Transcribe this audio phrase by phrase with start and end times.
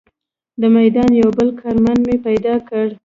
[0.61, 2.87] د میدان یو بل کارمند مې پیدا کړ.